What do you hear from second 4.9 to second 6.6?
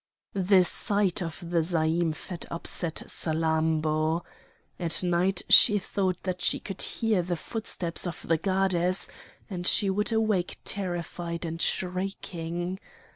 night she thought that she